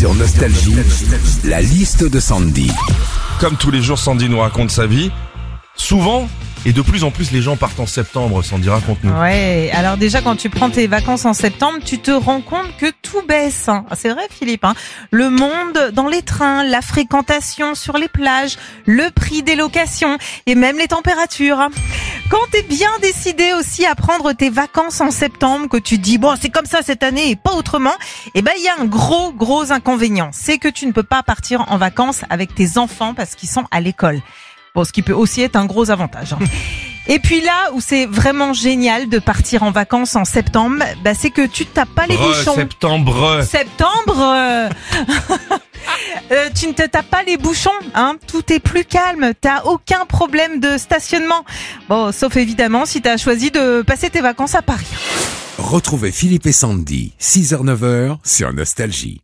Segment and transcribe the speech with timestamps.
[0.00, 0.76] Sur Nostalgie,
[1.44, 2.72] la liste de Sandy.
[3.38, 5.10] Comme tous les jours, Sandy nous raconte sa vie.
[5.74, 6.26] Souvent,
[6.66, 8.42] et de plus en plus, les gens partent en septembre.
[8.42, 9.12] Sandy, raconte-nous.
[9.12, 12.92] Ouais, alors déjà quand tu prends tes vacances en septembre, tu te rends compte que
[13.02, 13.68] tout baisse.
[13.68, 13.84] hein.
[13.96, 14.74] C'est vrai Philippe, hein.
[15.10, 20.54] le monde dans les trains, la fréquentation sur les plages, le prix des locations et
[20.54, 21.68] même les températures.
[22.30, 26.34] Quand t'es bien décidé aussi à prendre tes vacances en septembre, que tu dis bon
[26.40, 27.94] c'est comme ça cette année et pas autrement,
[28.34, 31.22] eh ben il y a un gros gros inconvénient, c'est que tu ne peux pas
[31.22, 34.20] partir en vacances avec tes enfants parce qu'ils sont à l'école.
[34.74, 36.32] Bon, ce qui peut aussi être un gros avantage.
[36.32, 36.38] hein.
[37.08, 41.30] Et puis là où c'est vraiment génial de partir en vacances en septembre, bah, c'est
[41.30, 42.54] que tu tapes pas les bouchons.
[42.54, 43.42] septembre.
[43.42, 44.68] Septembre, euh,
[46.30, 48.16] euh, tu ne te tapes pas les bouchons, hein.
[48.28, 49.32] Tout est plus calme.
[49.40, 51.44] T'as aucun problème de stationnement.
[51.88, 54.86] Bon, sauf évidemment si t'as choisi de passer tes vacances à Paris.
[55.58, 59.20] Retrouvez Philippe et Sandy, 6h-9h sur Nostalgie.